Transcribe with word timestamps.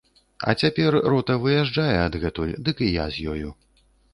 А 0.47 0.53
цяпер 0.63 0.97
рота 1.13 1.35
выязджае 1.45 1.93
адгэтуль, 2.07 2.57
дык 2.71 2.85
і 2.89 2.91
я 2.99 3.05
з 3.19 3.33
ёю. 3.37 3.49